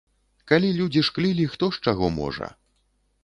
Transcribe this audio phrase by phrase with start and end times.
[0.51, 2.47] Калі людзі шклілі хто з чаго можа.